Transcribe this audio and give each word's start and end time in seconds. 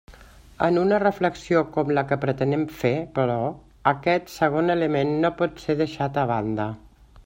En 0.67 0.77
una 0.83 0.97
reflexió 1.03 1.61
com 1.75 1.91
la 1.97 2.03
que 2.13 2.17
pretenem 2.23 2.65
fer, 2.79 2.93
però, 3.19 3.37
aquest 3.95 4.35
segon 4.41 4.77
element 4.79 5.17
no 5.27 5.35
pot 5.43 5.67
ser 5.67 5.81
deixat 5.85 6.21
a 6.23 6.29
banda. 6.33 6.71